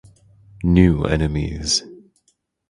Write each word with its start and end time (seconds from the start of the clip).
New 0.63 1.03
enemies. 1.05 1.83